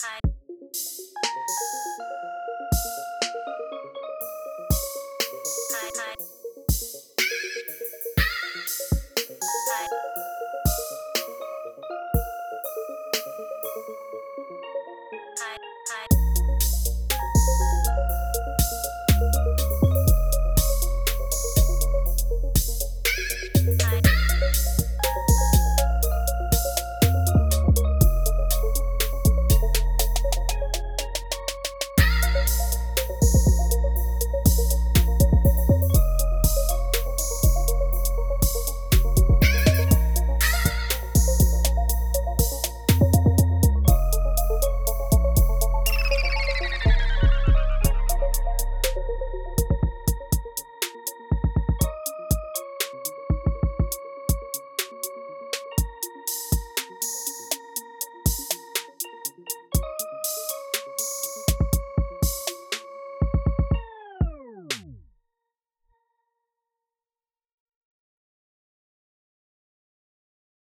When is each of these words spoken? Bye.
Bye. 0.00 0.28